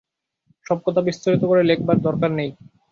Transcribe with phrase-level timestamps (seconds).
[0.65, 2.49] সব কথা বিস্তারিত করে লেখবার দরকার নেই।